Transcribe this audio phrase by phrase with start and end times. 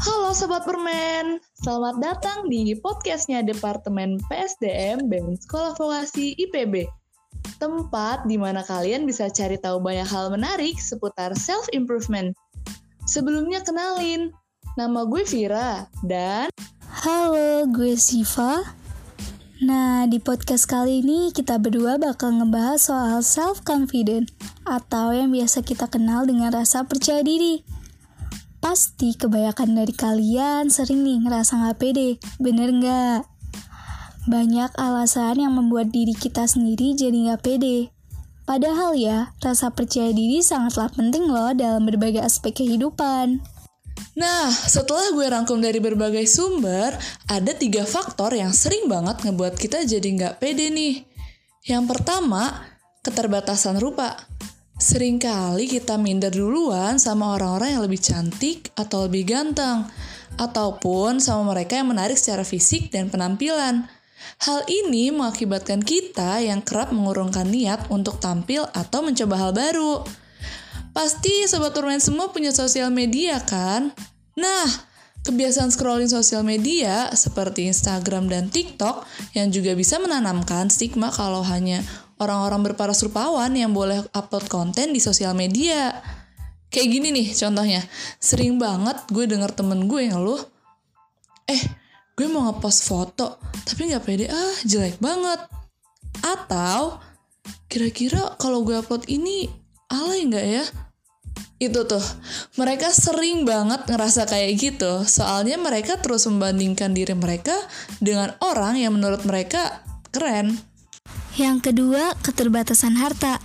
[0.00, 6.88] Halo Sobat Permen, selamat datang di podcastnya Departemen PSDM BEM Sekolah Vokasi IPB.
[7.60, 12.32] Tempat di mana kalian bisa cari tahu banyak hal menarik seputar self-improvement.
[13.04, 14.32] Sebelumnya kenalin,
[14.78, 16.48] nama gue Vira dan...
[17.04, 18.79] Halo, gue Siva.
[19.60, 24.32] Nah, di podcast kali ini kita berdua bakal ngebahas soal self-confident
[24.64, 27.60] atau yang biasa kita kenal dengan rasa percaya diri.
[28.64, 33.28] Pasti kebanyakan dari kalian sering nih ngerasa nggak pede, bener nggak?
[34.32, 37.92] Banyak alasan yang membuat diri kita sendiri jadi nggak pede.
[38.48, 43.44] Padahal ya, rasa percaya diri sangatlah penting loh dalam berbagai aspek kehidupan.
[44.20, 46.92] Nah, setelah gue rangkum dari berbagai sumber,
[47.24, 51.08] ada tiga faktor yang sering banget ngebuat kita jadi nggak pede nih.
[51.64, 52.68] Yang pertama,
[53.00, 54.20] keterbatasan rupa.
[54.76, 59.88] Seringkali kita minder duluan sama orang-orang yang lebih cantik atau lebih ganteng,
[60.36, 63.88] ataupun sama mereka yang menarik secara fisik dan penampilan.
[64.44, 70.04] Hal ini mengakibatkan kita yang kerap mengurungkan niat untuk tampil atau mencoba hal baru.
[70.90, 73.94] Pasti sobat turmen semua punya sosial media kan?
[74.38, 74.66] Nah,
[75.26, 79.04] kebiasaan scrolling sosial media seperti Instagram dan TikTok
[79.36, 81.82] yang juga bisa menanamkan stigma kalau hanya
[82.20, 85.96] orang-orang berparas rupawan yang boleh upload konten di sosial media.
[86.70, 87.82] Kayak gini nih contohnya,
[88.22, 90.38] sering banget gue denger temen gue yang ngeluh,
[91.50, 91.62] eh
[92.14, 95.40] gue mau ngepost foto, tapi gak pede, ah jelek banget.
[96.22, 97.02] Atau,
[97.66, 99.50] kira-kira kalau gue upload ini
[99.90, 100.64] alay nggak ya?
[101.60, 102.00] Itu tuh,
[102.56, 107.52] mereka sering banget ngerasa kayak gitu, soalnya mereka terus membandingkan diri mereka
[108.00, 110.56] dengan orang yang menurut mereka keren.
[111.36, 113.36] Yang kedua, keterbatasan harta.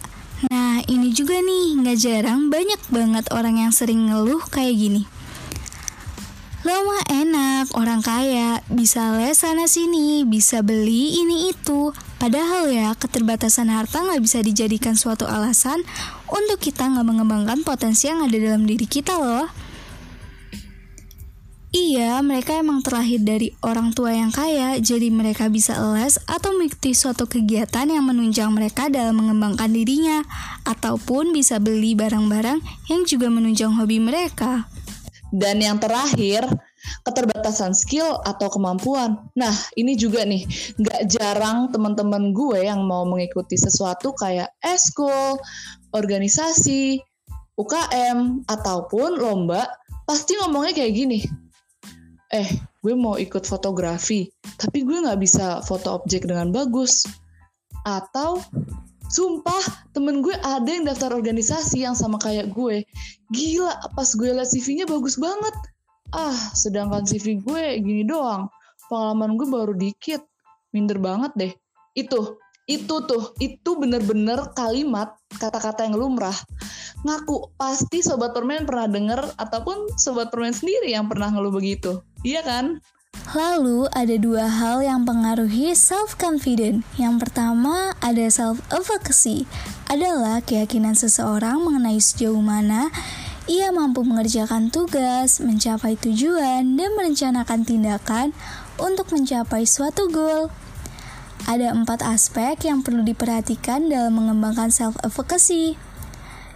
[0.47, 5.03] Nah, ini juga nih, nggak jarang banyak banget orang yang sering ngeluh kayak gini.
[6.63, 11.91] Lo mah enak, orang kaya, bisa les sana sini, bisa beli ini itu.
[12.15, 15.83] Padahal ya, keterbatasan harta nggak bisa dijadikan suatu alasan
[16.31, 19.47] untuk kita nggak mengembangkan potensi yang ada dalam diri kita loh.
[21.75, 26.95] Iya, mereka emang terlahir dari orang tua yang kaya, jadi mereka bisa les atau mengikuti
[26.95, 30.23] suatu kegiatan yang menunjang mereka dalam mengembangkan dirinya,
[30.63, 34.71] ataupun bisa beli barang-barang yang juga menunjang hobi mereka.
[35.35, 36.47] Dan yang terakhir,
[37.05, 39.29] keterbatasan skill atau kemampuan.
[39.37, 40.43] Nah, ini juga nih,
[40.81, 45.37] nggak jarang teman-teman gue yang mau mengikuti sesuatu kayak eskul,
[45.93, 46.99] organisasi,
[47.55, 49.69] UKM, ataupun lomba,
[50.09, 51.19] pasti ngomongnya kayak gini,
[52.33, 52.49] eh
[52.81, 57.05] gue mau ikut fotografi tapi gue nggak bisa foto objek dengan bagus.
[57.85, 58.41] Atau
[59.13, 59.61] sumpah
[59.93, 62.81] temen gue ada yang daftar organisasi yang sama kayak gue.
[63.29, 65.53] Gila pas gue liat CV-nya bagus banget
[66.15, 68.47] ah sedangkan CV gue gini doang.
[68.87, 70.23] Pengalaman gue baru dikit.
[70.71, 71.53] Minder banget deh.
[71.91, 76.35] Itu itu tuh itu bener-bener kalimat kata-kata yang lumrah.
[77.05, 82.01] Ngaku pasti sobat permen pernah denger ataupun sobat permen sendiri yang pernah ngeluh begitu.
[82.25, 82.81] Iya kan?
[83.33, 86.81] Lalu ada dua hal yang pengaruhi self confident.
[86.97, 89.45] Yang pertama ada self efficacy,
[89.89, 92.89] adalah keyakinan seseorang mengenai sejauh mana
[93.45, 98.33] ia mampu mengerjakan tugas, mencapai tujuan, dan merencanakan tindakan
[98.81, 100.49] untuk mencapai suatu goal.
[101.45, 105.77] Ada empat aspek yang perlu diperhatikan dalam mengembangkan self efficacy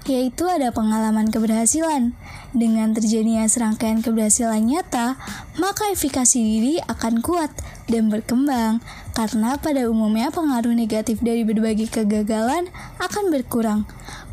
[0.09, 2.17] yaitu ada pengalaman keberhasilan.
[2.49, 5.21] Dengan terjadinya serangkaian keberhasilan nyata,
[5.61, 7.53] maka efikasi diri akan kuat
[7.85, 8.81] dan berkembang,
[9.13, 13.85] karena pada umumnya pengaruh negatif dari berbagai kegagalan akan berkurang.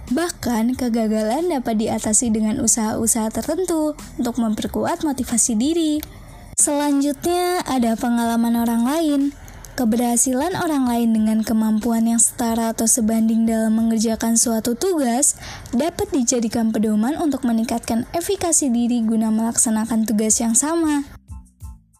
[0.06, 5.98] Bahkan, kegagalan dapat diatasi dengan usaha-usaha tertentu untuk memperkuat motivasi diri.
[6.54, 9.20] Selanjutnya, ada pengalaman orang lain.
[9.76, 15.36] Keberhasilan orang lain dengan kemampuan yang setara atau sebanding dalam mengerjakan suatu tugas
[15.68, 21.04] dapat dijadikan pedoman untuk meningkatkan efikasi diri guna melaksanakan tugas yang sama.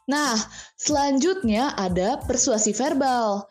[0.08, 0.40] Nah,
[0.80, 3.44] selanjutnya ada persuasi verbal.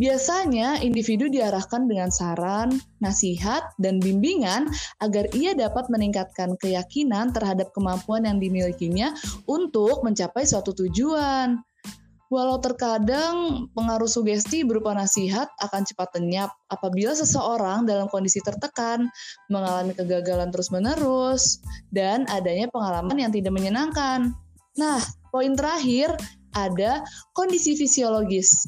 [0.00, 4.72] Biasanya individu diarahkan dengan saran, nasihat, dan bimbingan
[5.04, 9.12] agar ia dapat meningkatkan keyakinan terhadap kemampuan yang dimilikinya
[9.44, 11.60] untuk mencapai suatu tujuan.
[12.32, 19.04] Walau terkadang pengaruh sugesti berupa nasihat akan cepat lenyap apabila seseorang dalam kondisi tertekan,
[19.52, 21.60] mengalami kegagalan terus-menerus,
[21.92, 24.32] dan adanya pengalaman yang tidak menyenangkan.
[24.80, 26.16] Nah, poin terakhir
[26.56, 27.04] ada
[27.36, 28.64] kondisi fisiologis.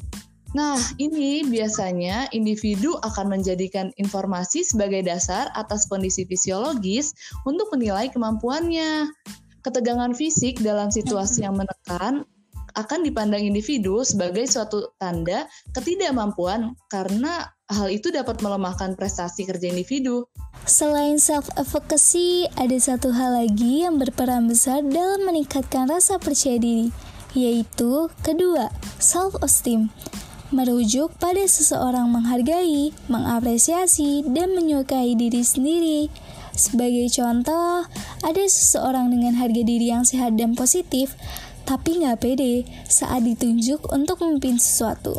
[0.53, 7.17] Nah, ini biasanya individu akan menjadikan informasi sebagai dasar atas kondisi fisiologis
[7.49, 9.09] untuk menilai kemampuannya.
[9.65, 12.21] Ketegangan fisik dalam situasi yang menekan
[12.77, 20.29] akan dipandang individu sebagai suatu tanda ketidakmampuan karena hal itu dapat melemahkan prestasi kerja individu.
[20.69, 26.93] Selain self-efficacy, ada satu hal lagi yang berperan besar dalam meningkatkan rasa percaya diri,
[27.33, 28.69] yaitu kedua,
[29.01, 29.89] self-esteem
[30.53, 36.13] merujuk pada seseorang menghargai, mengapresiasi, dan menyukai diri sendiri.
[36.53, 37.89] Sebagai contoh,
[38.21, 41.17] ada seseorang dengan harga diri yang sehat dan positif,
[41.65, 45.17] tapi nggak pede saat ditunjuk untuk memimpin sesuatu.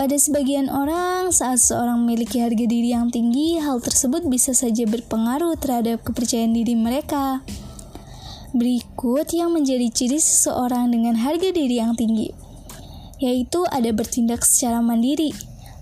[0.00, 5.60] Pada sebagian orang, saat seorang memiliki harga diri yang tinggi, hal tersebut bisa saja berpengaruh
[5.60, 7.44] terhadap kepercayaan diri mereka.
[8.56, 12.49] Berikut yang menjadi ciri seseorang dengan harga diri yang tinggi
[13.20, 15.30] yaitu ada bertindak secara mandiri.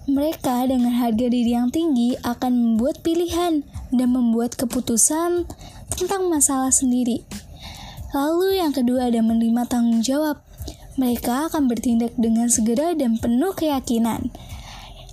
[0.08, 3.62] Mereka dengan harga diri yang tinggi akan membuat pilihan
[3.93, 5.46] dan membuat keputusan
[5.94, 7.23] tentang masalah sendiri.
[8.17, 10.40] Lalu yang kedua ada menerima tanggung jawab.
[10.99, 14.32] Mereka akan bertindak dengan segera dan penuh keyakinan.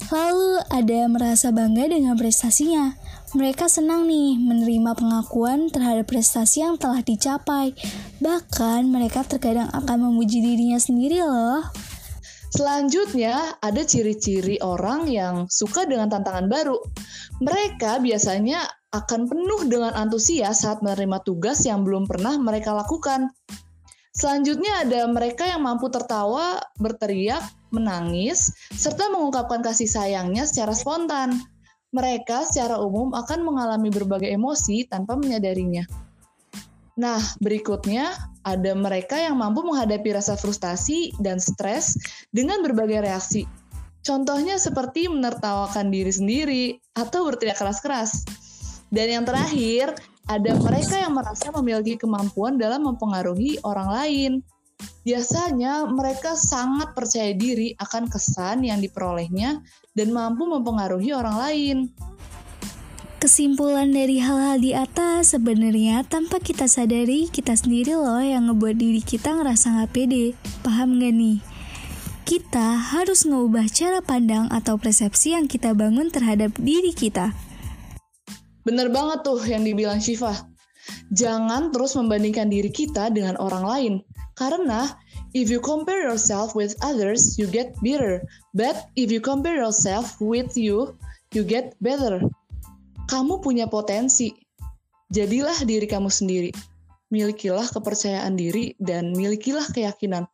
[0.10, 2.96] Lalu ada merasa bangga dengan prestasinya.
[3.36, 7.76] Mereka senang nih menerima pengakuan terhadap prestasi yang telah dicapai.
[8.24, 11.68] Bahkan mereka terkadang akan memuji dirinya sendiri loh.
[12.56, 16.80] Selanjutnya, ada ciri-ciri orang yang suka dengan tantangan baru.
[17.44, 18.64] Mereka biasanya
[18.96, 23.28] akan penuh dengan antusias saat menerima tugas yang belum pernah mereka lakukan.
[24.16, 27.44] Selanjutnya ada mereka yang mampu tertawa, berteriak,
[27.76, 31.36] menangis, serta mengungkapkan kasih sayangnya secara spontan.
[31.92, 35.84] Mereka secara umum akan mengalami berbagai emosi tanpa menyadarinya.
[36.96, 38.16] Nah, berikutnya
[38.48, 42.00] ada mereka yang mampu menghadapi rasa frustasi dan stres
[42.32, 43.44] dengan berbagai reaksi.
[44.06, 46.64] Contohnya seperti menertawakan diri sendiri
[46.96, 48.24] atau berteriak keras-keras.
[48.94, 49.98] Dan yang terakhir,
[50.30, 54.32] ada mereka yang merasa memiliki kemampuan dalam mempengaruhi orang lain.
[55.04, 59.60] Biasanya mereka sangat percaya diri akan kesan yang diperolehnya
[59.98, 61.78] dan mampu mempengaruhi orang lain.
[63.26, 69.02] Kesimpulan dari hal-hal di atas sebenarnya tanpa kita sadari kita sendiri loh yang ngebuat diri
[69.02, 70.38] kita ngerasa gak pede.
[70.62, 71.42] Paham gak nih?
[72.22, 77.34] Kita harus ngubah cara pandang atau persepsi yang kita bangun terhadap diri kita.
[78.62, 80.46] Bener banget tuh yang dibilang Shiva.
[81.10, 83.94] Jangan terus membandingkan diri kita dengan orang lain.
[84.38, 84.94] Karena
[85.34, 88.22] if you compare yourself with others, you get bitter.
[88.54, 90.94] But if you compare yourself with you,
[91.34, 92.22] you get better.
[93.06, 94.34] Kamu punya potensi.
[95.14, 96.50] Jadilah diri kamu sendiri.
[97.14, 100.26] Milikilah kepercayaan diri dan milikilah keyakinan.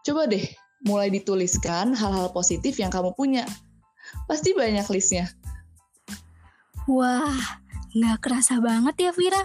[0.00, 0.42] Coba deh,
[0.88, 3.44] mulai dituliskan hal-hal positif yang kamu punya.
[4.24, 5.28] Pasti banyak listnya.
[6.88, 7.60] Wah,
[7.92, 9.42] nggak kerasa banget ya Vira.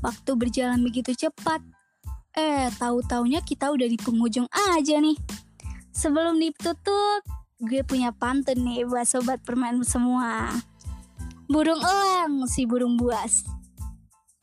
[0.00, 1.60] Waktu berjalan begitu cepat.
[2.34, 5.14] Eh, tahu-taunya kita udah di penghujung aja nih.
[5.94, 7.22] Sebelum ditutup,
[7.62, 10.50] gue punya pantun nih buat sobat permen semua.
[11.54, 13.46] Burung elang si burung buas.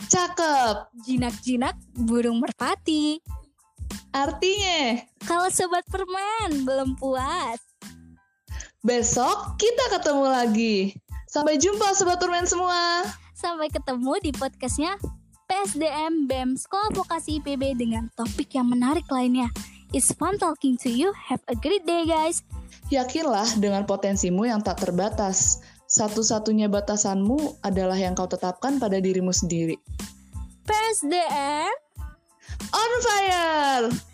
[0.07, 0.95] Cakep.
[1.03, 1.75] Jinak-jinak
[2.07, 3.19] burung merpati.
[4.15, 4.95] Artinya,
[5.27, 7.59] kalau sobat permen belum puas.
[8.79, 10.75] Besok kita ketemu lagi.
[11.27, 13.03] Sampai jumpa sobat permen semua.
[13.35, 14.95] Sampai ketemu di podcastnya
[15.51, 19.51] PSDM BEM Sekolah Vokasi IPB dengan topik yang menarik lainnya.
[19.91, 21.11] It's fun talking to you.
[21.27, 22.39] Have a great day guys.
[22.87, 25.59] Yakinlah dengan potensimu yang tak terbatas.
[25.91, 29.75] Satu-satunya batasanmu adalah yang kau tetapkan pada dirimu sendiri.
[30.63, 31.67] PSDM
[32.71, 34.10] On fire!